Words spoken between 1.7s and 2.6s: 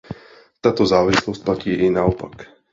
i naopak.